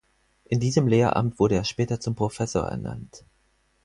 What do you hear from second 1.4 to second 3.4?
er später zum Professor ernannt.